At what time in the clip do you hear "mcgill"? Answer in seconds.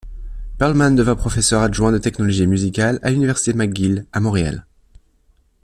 3.55-4.07